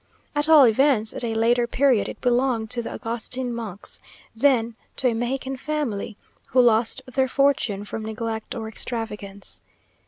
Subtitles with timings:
[0.33, 3.99] At all events, at a later period it belonged to the Augustine monks,
[4.35, 9.61] then to a Mexican family, who lost their fortune from neglect or extravagance.